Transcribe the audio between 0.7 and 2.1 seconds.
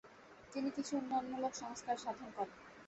কিছু উন্নয়নমূলক সংস্কার